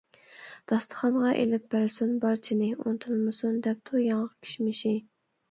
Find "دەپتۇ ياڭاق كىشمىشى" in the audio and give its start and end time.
3.69-4.97